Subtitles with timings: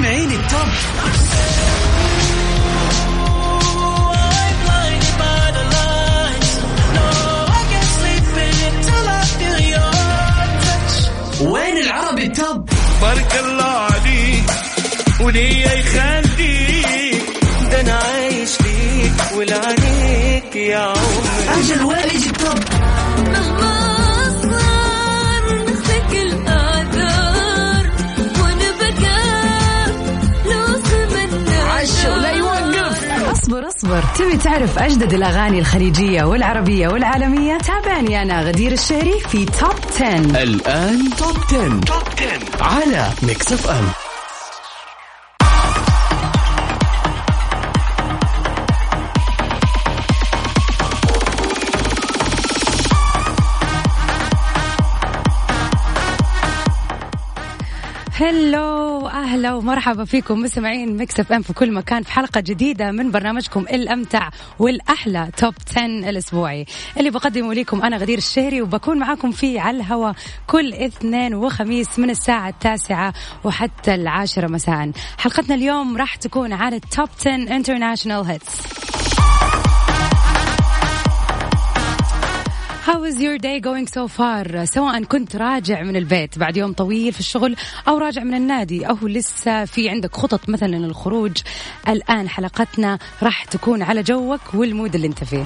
[0.00, 1.41] Made it top.
[33.92, 40.42] اصبر تبي تعرف أجدد الأغاني الخليجية والعربية والعالمية؟ تابعني أنا غدير الشهري في توب 10
[40.42, 41.80] الآن توب 10.
[41.80, 42.02] توب
[42.60, 43.84] 10 على ميكس اف ام
[58.12, 58.81] هلو
[59.22, 64.28] أهلا ومرحبا فيكم مستمعين Mix FM في كل مكان في حلقة جديدة من برنامجكم الأمتع
[64.58, 66.66] والأحلى Top 10 الأسبوعي.
[66.98, 70.14] اللي بقدمه لكم أنا غدير الشهري وبكون معاكم فيه على الهواء
[70.46, 73.12] كل اثنين وخميس من الساعة التاسعة
[73.44, 74.90] وحتى العاشرة مساء.
[75.18, 78.91] حلقتنا اليوم راح تكون على ال Top 10 international hits
[82.92, 87.12] How is your day going so far؟ سواء كنت راجع من البيت بعد يوم طويل
[87.12, 87.56] في الشغل
[87.88, 91.36] أو راجع من النادي أو لسه في عندك خطط مثلا للخروج
[91.88, 95.44] الآن حلقتنا راح تكون على جوك وال mood اللي أنت فيه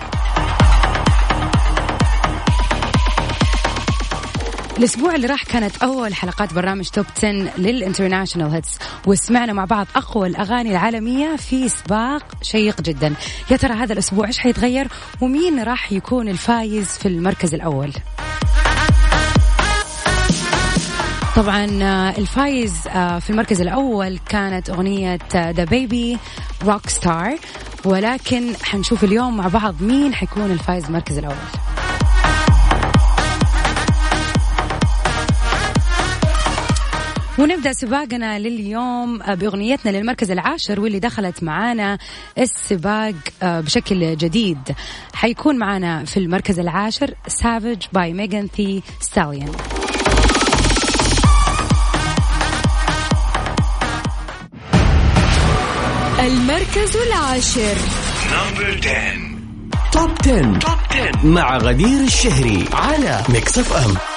[4.78, 8.78] الأسبوع اللي راح كانت أول حلقات برنامج Top 10 لل international hits.
[9.06, 13.14] وسمعنا مع بعض أقوى الأغاني العالمية في سباق شيق جدا.
[13.50, 14.88] يا ترى هذا الأسبوع إيش حيتغير؟
[15.20, 17.92] ومين راح يكون الفايز في المركز الأول؟
[21.36, 26.18] طبعا آه، الفايز آه، في المركز الأول كانت أغنية DaBaby
[26.64, 27.36] Rockstar
[27.84, 31.65] ولكن حنشوف اليوم مع بعض مين حيكون الفايز المركز الأول.
[37.38, 41.98] ونبدأ سباقنا لليوم بأغنيتنا للمركز العاشر واللي دخلت معانا
[42.38, 44.58] السباق آه، بشكل جديد.
[45.14, 49.52] حيكون معانا في المركز العاشر Savage by Megan Thee Stallion
[56.20, 57.76] المركز العاشر.
[58.32, 59.36] Number 10
[59.92, 60.58] Top 10.
[60.58, 64.15] Top 10 مع غدير الشهري على ميكس اف ام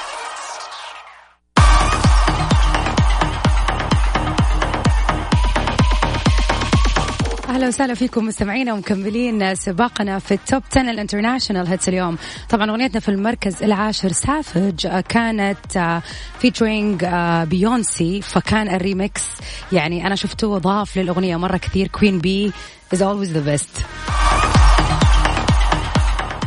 [7.60, 12.18] أهلا وسهلا فيكم مستمعينا ومكملين سباقنا في ال Top 10 ال international hits اليوم.
[12.50, 16.02] طبعا أغنيتنا في المركز العاشر Savage آه، كانت
[16.40, 17.06] featuring
[17.44, 19.24] بيونسي فكان الريمكس
[19.72, 21.88] يعني أنا شفته وضاف للأغنية مرة كثير.
[21.88, 22.52] Queen B
[22.94, 23.86] is always the best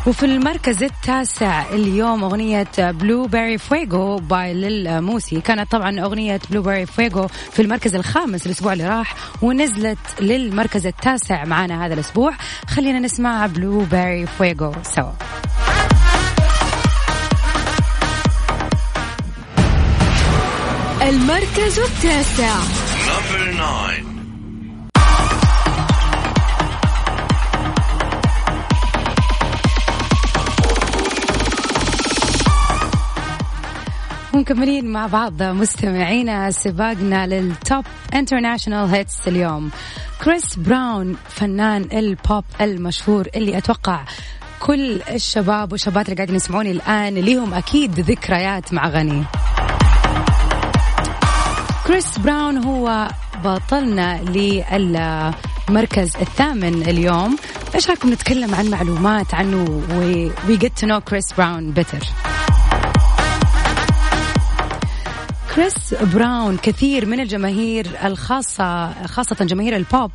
[0.07, 7.27] وفي المركز التاسع اليوم أغنية Blueberry Faygo by Lil Mosey كانت طبعا أغنية Blueberry Faygo
[7.27, 12.33] في المركز الخامس الأسبوع اللي راح ونزلت للمركز التاسع معنا هذا الأسبوع.
[12.69, 15.13] خلينا نسمع Blueberry Faygo سوا.
[21.03, 22.59] المركز التاسع.
[34.43, 37.85] Number 9 ومكملين مع بعض مستمعينا سباقنا لل Top
[38.15, 39.71] international hits اليوم.
[40.25, 44.05] كريس براون فنان البوب المشهور اللي أتوقع
[44.61, 49.25] كل الشباب والشابات اللي قاعدين يسمعوني الآن ليهم أكيد ذكريات مع غني.
[51.87, 53.09] كريس براون هو
[53.45, 57.37] بطلنا للمركز الثامن اليوم.
[57.75, 62.32] إيش رأيكم نتكلم عن معلومات عنه we get to know Chris Brown better
[65.57, 70.11] كريس براون كثير من الجماهير الخاصة خاصة جماهير البوب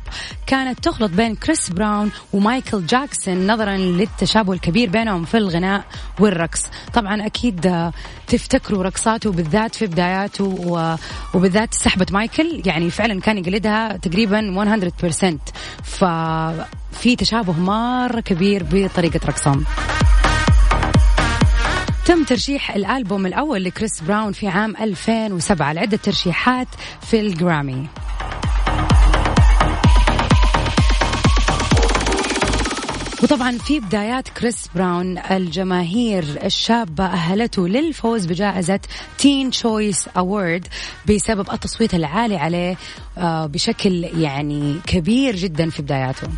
[0.46, 5.84] كانت تخلط بين كريس براون ومايكل جاكسون نظرا للتشابه الكبير بينهم في الغناء
[6.20, 6.62] والرقص.
[6.94, 7.92] طبعا أكيد آه،
[8.26, 10.96] تفتكروا رقصاته بالذات في بداياته
[11.34, 12.62] وبالذات سحبة مايكل.
[12.66, 15.38] يعني فعلا كان يقلدها تقريبا 100%
[15.82, 19.64] ففي تشابه مرة كبير بطريقة رقصهم.
[22.08, 26.68] تم ترشيح الألبوم الأول لكريس براون في عام 2007 لعدة ترشيحات
[27.00, 27.86] في الجرامي.
[33.22, 38.80] وطبعا في بدايات كريس براون الجماهير الشابة أهلته للفوز بجائزة
[39.18, 40.66] Teen Choice Award
[41.08, 42.76] بسبب التصويت العالي عليه
[43.18, 46.28] آه، بشكل يعني كبير جدا في بداياته.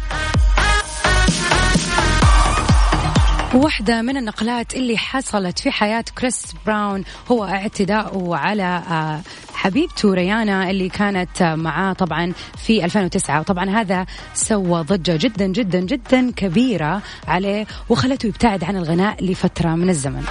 [3.55, 9.21] واحدة من النقلات اللي حصلت في حياة كريس براون هو اعتداؤه على آه،
[9.55, 16.31] حبيبته ريانا اللي كانت معاه طبعا في 2009 وطبعا هذا سوى ضجة جدا جدا جدا
[16.31, 20.25] كبيرة عليه وخلته يبتعد عن الغناء لفترة من الزمن.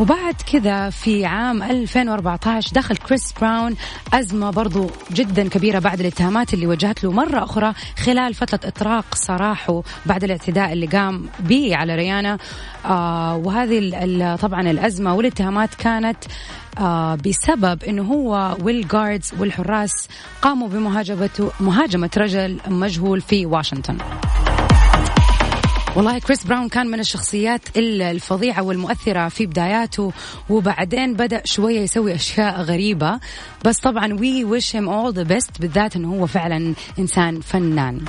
[0.00, 3.76] وبعد كذا في عام 2014 دخل كريس براون
[4.14, 9.82] أزمة برضو جدا كبيرة بعد الاتهامات اللي وجهت له مرة أخرى خلال فترة إطراق سراحه
[10.06, 12.38] بعد الاعتداء اللي قام به على ريانا
[12.84, 16.18] آه وهذه طبعا الأزمة والاتهامات كانت
[16.78, 20.08] آه بسبب إنه هو وال guards والحراس
[20.42, 23.98] قاموا بمهاجمته مهاجمة رجل مجهول في واشنطن.
[25.96, 30.12] والله كريس براون كان من الشخصيات الفظيعة والمؤثرة في بداياته
[30.50, 33.20] وبعدين بدأ شوية يسوي أشياء غريبة.
[33.64, 38.00] بس طبعا we wish him all the best بالذات إنه هو فعلا إنسان فنان.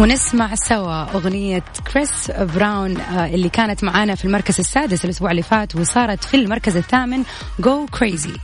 [0.00, 1.62] ونسمع سوا أغنية
[1.92, 6.76] كريس براون آه، اللي كانت معانا في المركز السادس الأسبوع اللي فات وصارت في المركز
[6.76, 7.24] الثامن.
[7.62, 8.38] Go Crazy.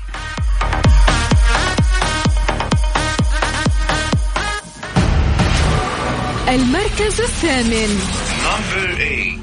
[6.48, 7.98] المركز الثامن.
[8.44, 9.36] Number 8.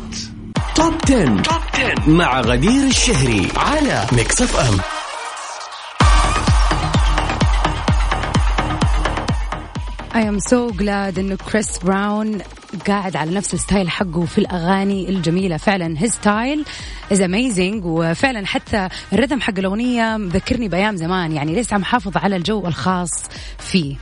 [0.75, 1.42] Top 10.
[1.42, 4.78] Top 10 مع غدير الشهري على Mix FM
[10.13, 12.42] I am so glad انه كريس براون
[12.88, 15.57] قاعد على نفس ال style حقه في الأغاني الجميلة.
[15.57, 16.65] فعلا his style
[17.13, 22.36] is amazing وفعلا حتى ال rhythm حق الأغنية مذكرني بأيام زمان يعني لسه محافظ على
[22.36, 23.10] الجو الخاص
[23.60, 23.95] فيه.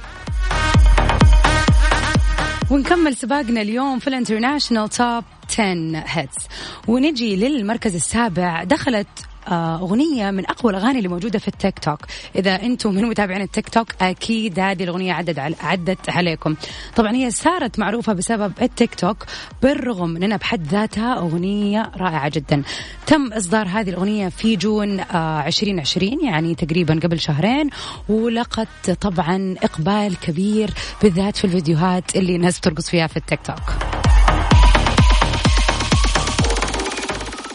[2.72, 6.48] ونكمل سباقنا اليوم في ال international top 10 hits
[6.88, 8.64] ونجي للمركز السابع.
[8.64, 9.08] دخلت
[9.48, 12.00] آه، أغنية من أقوى الأغاني اللي موجودة في التيك توك.
[12.36, 15.56] إذا أنتم من متابعين التيك توك أكيد هذه الأغنية عدد عل...
[15.62, 16.56] عدت عليكم.
[16.96, 19.26] طبعا هي صارت معروفة بسبب التيك توك
[19.64, 22.64] بالرغم من أنها بحد ذاتها أغنية رائعة جدا.
[23.08, 27.70] تم إصدار هذه الأغنية في جون آه، 2020 يعني تقريبا قبل شهرين.
[28.10, 30.70] ولقت طبعا إقبال كبير
[31.04, 34.01] بالذات في الفيديوهات اللي الناس بترقص فيها في التيك توك.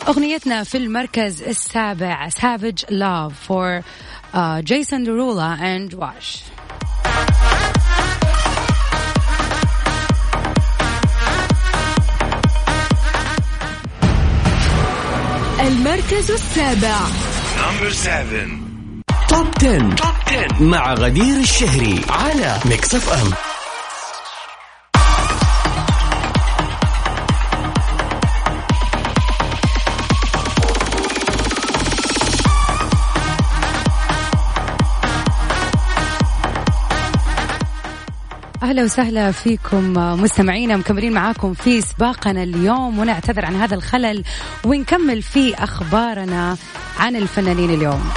[0.09, 3.83] أغنيتنا في المركز السابع Savage Love for
[4.35, 6.43] uh, Jason Derulo and Jawsh
[15.61, 16.99] المركز السابع
[17.57, 18.49] Number 7.
[19.29, 19.79] Top 10.
[19.95, 23.31] Top 10 مع غدير الشهري على Mix FM
[38.63, 39.93] أهلا وسهلا فيكم
[40.23, 44.25] مستمعينا مكملين معاكم في سباقنا اليوم ونعتذر عن هذا الخلل
[44.65, 46.57] ونكمل في أخبارنا
[46.99, 48.11] عن الفنانين اليوم.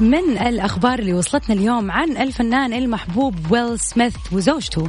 [0.00, 4.88] من الأخبار اللي وصلتنا اليوم عن الفنان المحبوب ويل سميث وزوجته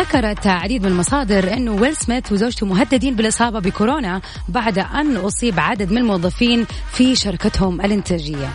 [0.00, 5.92] ذكرت عديد من المصادر انه ويل سميث وزوجته مهددين بالإصابة بكورونا بعد أن أصيب عدد
[5.92, 8.48] من الموظفين في شركتهم الإنتاجية.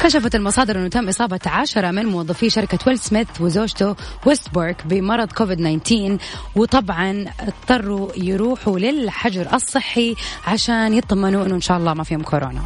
[0.00, 3.96] كشفت المصادر إنه تم إصابة عشرة من موظفي شركة ويل سميث وزوجته
[4.26, 6.18] ويستبورك بمرض كوفيد 19
[6.56, 10.14] وطبعا اضطروا يروحوا للحجر الصحي
[10.46, 12.62] عشان يطمنوا إنه إن شاء الله ما فيهم كورونا.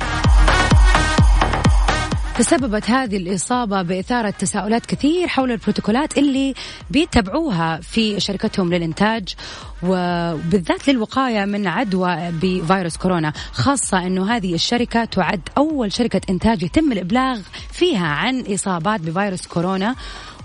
[2.38, 6.54] تسببت هذه الإصابة بإثارة تساؤلات كثير حول البروتوكولات اللي
[6.90, 9.34] بيتبعوها في شركتهم للإنتاج
[9.82, 16.92] وبالذات للوقاية من عدوى بفيروس كورونا خاصة أنه هذه الشركة تعد أول شركة إنتاج يتم
[16.92, 17.40] الإبلاغ
[17.72, 19.94] فيها عن إصابات بفيروس كورونا.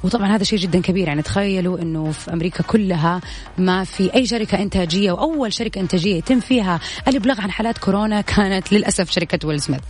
[0.03, 3.21] وطبعا هذا شيء جدا كبير يعني تخيلوا إنه في أمريكا كلها
[3.57, 8.73] ما في أي شركة إنتاجية واول شركة إنتاجية يتم فيها الإبلاغ عن حالات كورونا كانت
[8.73, 9.81] للأسف شركة ويل سميث.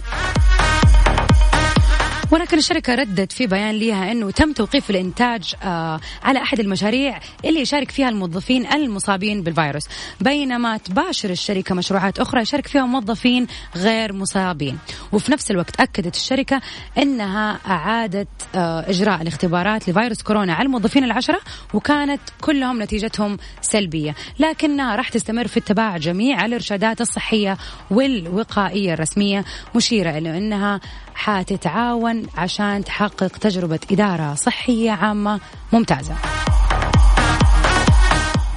[2.32, 7.60] ولكن الشركة ردت في بيان لها أنه تم توقيف الإنتاج آه على أحد المشاريع اللي
[7.60, 9.84] يشارك فيها الموظفين المصابين بالفيروس.
[10.22, 14.78] بينما تباشر الشركة مشروعات أخرى يشارك فيها موظفين غير مصابين.
[15.12, 16.62] وفي نفس الوقت أكدت الشركة
[16.98, 21.40] أنها أعادت آه إجراء الاختبارات لفيروس كورونا على الموظفين العشرة
[21.74, 24.16] وكانت كلهم نتيجتهم سلبية.
[24.40, 27.58] لكنها راح تستمر في اتباع جميع الإرشادات الصحية
[27.92, 29.46] والوقائية الرسمية
[29.76, 30.80] مشيرة إلى أنها
[31.22, 35.40] حتتعاون عشان تحقق تجربة إدارة صحية عامة
[35.74, 36.16] ممتازة.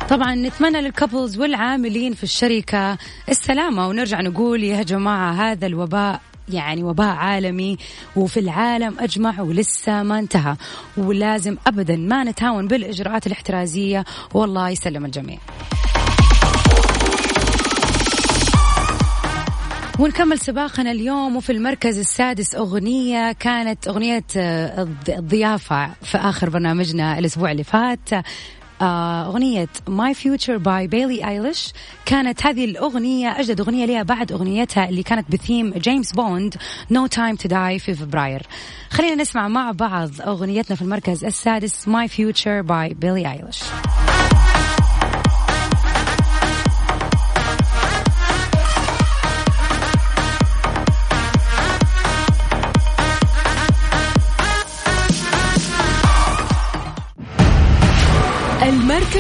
[0.09, 3.89] طبعا نتمنى للكابلز والعاملين في الشركة السلامة.
[3.89, 7.79] ونرجع نقول يا جماعة هذا الوباء يعني وباء عالمي
[8.17, 10.57] وفي العالم أجمع ولسه ما انتهى.
[10.97, 14.05] ولازم أبدا ما نتهاون بالإجراءات الاحترازية.
[14.35, 15.39] والله يسلم الجميع.
[19.99, 27.51] ونكمل سباقنا اليوم وفي المركز السادس أغنية كانت أغنية آه، الضيافة في آخر برنامجنا الأسبوع
[27.51, 28.09] اللي فات.
[28.81, 31.73] آه، أغنية My Future by Bailey Eilish.
[32.07, 36.55] كانت هذه الأغنية أجدد أغنية لها بعد أغنيتها اللي كانت بثيم جيمس بوند
[36.93, 38.43] No Time to Die في فبراير.
[38.91, 43.65] خلينا نسمع مع بعض أغنيتنا في المركز السادس My Future by Bailey Eilish.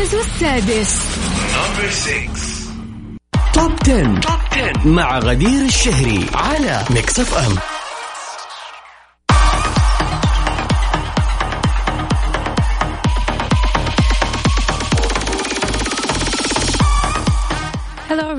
[0.04, 1.00] المركز السادس
[1.54, 2.40] Number six.
[3.52, 4.20] Top 10.
[4.20, 7.73] Top 10 مع غدير الشهري على Mix F M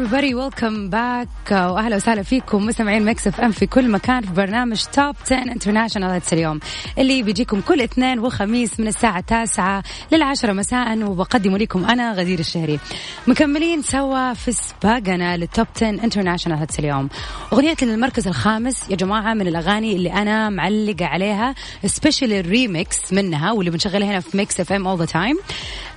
[0.05, 5.15] everybody welcome back وأهلا وسهلا فيكم مستمعين Mix FM في كل مكان في برنامج top
[5.25, 6.59] 10 international hits اليوم.
[6.97, 12.79] اللي بيجيكم كل اثنين وخميس من الساعة 9 للعشرة مساء وبقدمه لكم أنا غدير الشهري.
[13.27, 17.09] مكملين سوا في سباقنا لل top 10 international hits اليوم.
[17.53, 23.51] أغنية للمركز الخامس يا جماعة من الأغاني اللي أنا معلقة عليها especially ال remix منها
[23.51, 25.37] واللي بنشغلها هنا في Mix FM all the time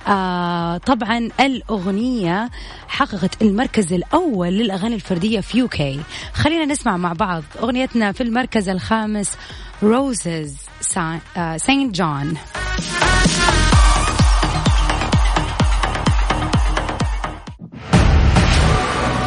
[0.07, 2.49] آه طبعا الأغنية
[2.87, 5.99] حققت المركز الأول للأغاني الفردية في UK
[6.33, 9.31] خلينا نسمع مع بعض أغنيتنا في المركز الخامس
[9.83, 12.33] Roses SAINt JHN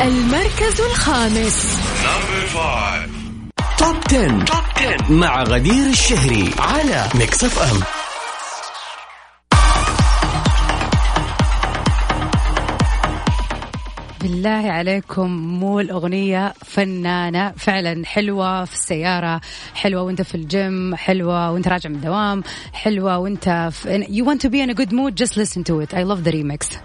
[0.02, 1.79] المركز الخامس.
[3.79, 4.45] Top 10.
[4.45, 8.02] Top 10 مع غدير الشهري على Mix FM
[14.23, 15.31] بالله عليكم.
[15.31, 19.41] مو الأغنية فنانة فعلا حلوة في السيارة
[19.75, 24.50] حلوة وأنت في الجيم حلوة وأنت راجع من الدوام حلوة وأنت if you want to
[24.50, 25.95] be in a good mood just listen to it.
[25.95, 26.79] I love the remix.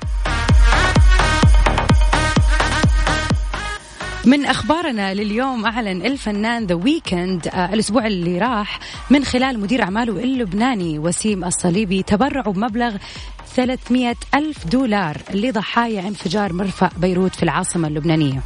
[4.28, 8.80] من أخبارنا لليوم أعلن الفنان The Weeknd الأسبوع اللي راح
[9.10, 12.96] من خلال مدير أعماله اللبناني وسيم الصليبي تبرعوا بمبلغ
[13.56, 18.42] 300 ألف دولار لضحايا انفجار مرفأ بيروت في العاصمة اللبنانية.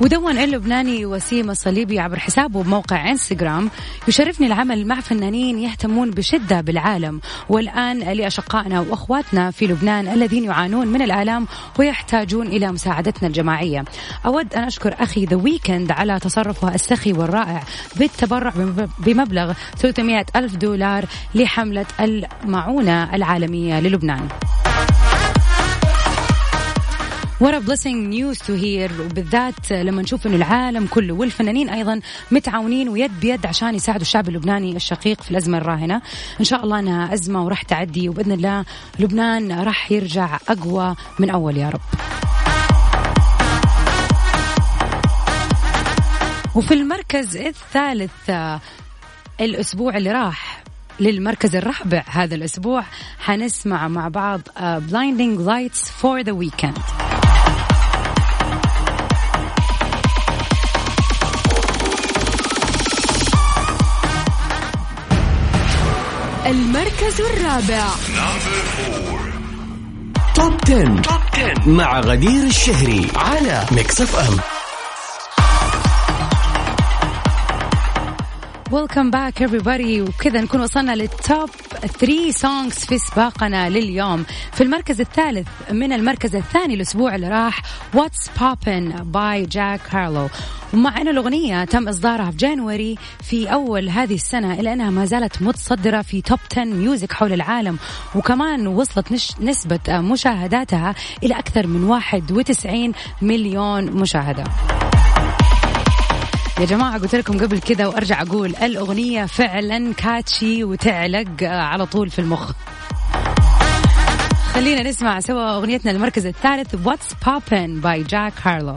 [0.00, 3.70] ودون اللبناني وسيم الصليبي عبر حسابه بموقع إنستغرام
[4.08, 7.20] يشرفني العمل مع فنانين يهتمون بشدة بالعالم.
[7.48, 11.46] والآن لأشقائنا وأخواتنا في لبنان الذين يعانون من الآلام
[11.78, 13.84] ويحتاجون إلى مساعدتنا الجماعية.
[14.26, 17.62] أود أن أشكر أخي The Weeknd على تصرفه السخي والرائع
[17.96, 18.52] بالتبرع
[18.98, 24.28] بمبلغ 300 ألف دولار لحملة المعونة العالمية للبنان.
[27.40, 29.00] A blessing news to hear.
[29.00, 32.00] وبالذات لما نشوف إنه العالم كله والفنانين أيضا
[32.30, 36.02] متعاونين ويد بيد عشان يساعدوا الشعب اللبناني الشقيق في الأزمة الراهنة.
[36.40, 38.64] إن شاء الله انها أزمة وراح تعدي وبإذن الله
[38.98, 41.80] لبنان راح يرجع أقوى من أول يا رب.
[46.54, 48.30] وفي المركز الثالث
[49.40, 50.62] الأسبوع اللي راح
[51.00, 52.84] للمركز الرابع هذا الأسبوع
[53.18, 56.78] حنسمع مع بعض Blinding Lights for The Weeknd
[67.04, 67.86] المركز الرابع.
[70.34, 71.02] Top 10.
[71.02, 74.36] Top 10 مع غدير الشهري على Mix FM
[78.72, 80.00] Welcome back everybody.
[80.00, 81.50] وكذا نكون وصلنا لل top
[81.98, 84.24] 3 songs في سباقنا لليوم.
[84.52, 87.62] في المركز الثالث من المركز الثاني الأسبوع اللي راح
[87.94, 90.28] What's Poppin by Jack Harlow
[90.74, 95.42] ومع أن الأغنية تم إصدارها في January في أول هذه السنة إلا أنها ما زالت
[95.42, 97.78] متصدرة في top 10 music حول العالم
[98.14, 102.92] وكمان وصلت نسبة مشاهداتها إلى أكثر من 91
[103.22, 104.44] مليون مشاهدة.
[106.60, 112.18] يا جماعة قلت لكم قبل كذا وأرجع أقول الأغنية فعلا كاتشي وتعلق على طول في
[112.18, 112.52] المخ.
[114.52, 118.76] خلينا نسمع سوا أغنيتنا المركز الثالث What's Poppin' باي جاك هارلو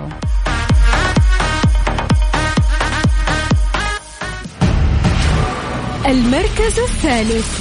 [6.06, 7.60] المركز الثالث.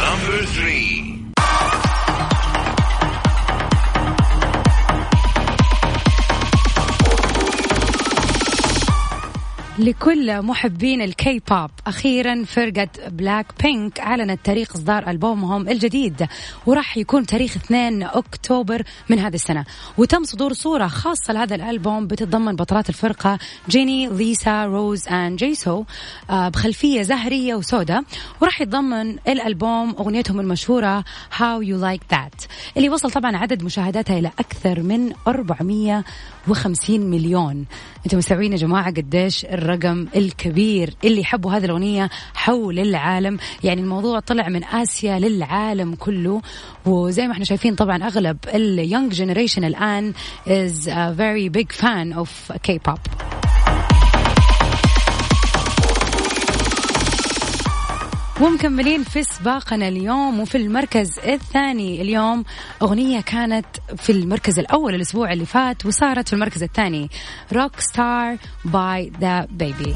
[0.00, 0.95] Number three.
[9.78, 16.26] لكل محبين الكي بوب أخيرا فرقة بلاك بينك أعلنت تاريخ إصدار ألبومهم الجديد
[16.66, 19.64] وراح يكون تاريخ 2 أكتوبر من هذه السنة.
[19.98, 23.38] وتم صدور صورة خاصة لهذا الألبوم بتتضمن بطلات الفرقة
[23.68, 25.84] Jennie Lisa Rosé and Jisoo
[26.30, 28.02] آه، بخلفية زهرية وسوداء
[28.40, 31.04] وراح يتضمن الألبوم أغنيتهم المشهورة
[31.36, 32.42] How You Like That
[32.76, 37.66] اللي وصل طبعا عدد مشاهداتها إلى أكثر من 450 مليون.
[38.06, 43.38] أنتم مستوعبين يا جماعة قديش الرقم الكبير اللي يحبوا هذه الأغنية حول العالم.
[43.64, 46.42] يعني الموضوع طلع من آسيا للعالم كله.
[46.86, 50.14] وزي ما إحنا شايفين طبعا أغلب اليونج جنريشن الآن
[50.46, 53.00] is a very big fan of K-pop.
[58.40, 62.44] ومكملين في سباقنا اليوم وفي المركز الثاني اليوم.
[62.82, 63.66] أغنية كانت
[63.96, 67.10] في المركز الأول الأسبوع اللي فات وصارت في المركز الثاني.
[67.52, 69.94] Rockstar by DaBaby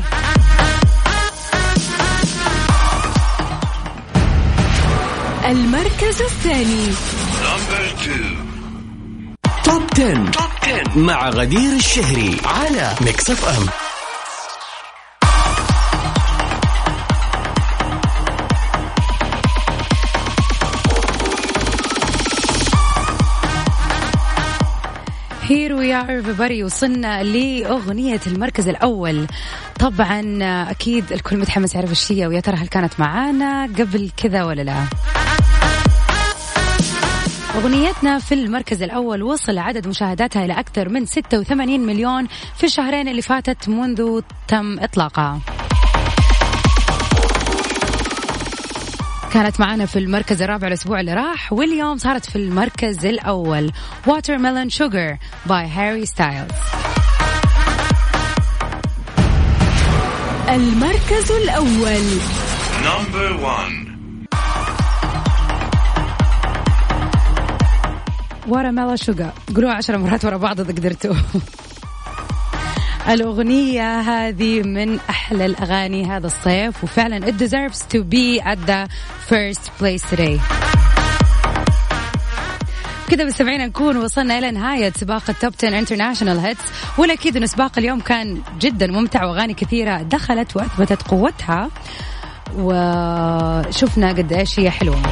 [5.44, 6.87] المركز الثاني.
[9.64, 10.32] Top 10.
[10.33, 13.89] Top 10 مع غدير الشهري على Mix FM
[25.50, 29.26] Here we are everybody وصلنا لأغنية المركز الأول.
[29.80, 30.38] طبعا
[30.71, 34.85] أكيد الكل متحمس يعرف إيش هي ويا ترى هل كانت معانا قبل كذا ولا لا؟
[37.57, 42.26] أغنيتنا في المركز الأول وصل عدد مشاهداتها إلى أكثر من 86 مليون
[42.57, 45.41] في الشهرين اللي فاتت منذ تم إطلاقها.
[49.32, 53.73] كانت معنا في المركز الرابع الأسبوع اللي راح واليوم صارت في المركز الأول.
[54.06, 56.54] Watermelon Sugar by Harry Styles.
[60.49, 62.04] المركز الأول.
[62.84, 63.76] Number one.
[68.49, 69.54] Watermelon Sugar.
[69.54, 71.14] قولوها عشر مرات ورا بعض إذا قدرتوا.
[73.08, 78.89] الأغنية هذه من أحلى الأغاني هذا الصيف وفعلا it deserves to be at the
[79.28, 80.41] first place today.
[83.10, 86.63] كذا مستمعينا نكون وصلنا إلى نهاية سباق ال top 10 international hits
[86.99, 91.71] والأكيد أن سباق اليوم كان جدا ممتع وأغاني كثيرة دخلت وأثبتت قوتها
[92.56, 95.02] وشفنا قد إيش هي حلوة.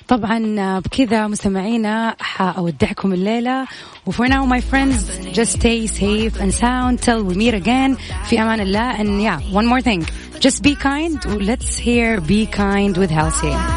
[0.08, 3.66] طبعا بكذا مستمعينا حأودعكم الليلة.
[4.06, 7.96] و for now my friends just stay safe and sound till we meet again.
[8.24, 8.98] في أمان الله.
[8.98, 10.04] And yeah one more thing.
[10.44, 11.24] Just be kind.
[11.40, 13.74] Let's hear be kind with Halsey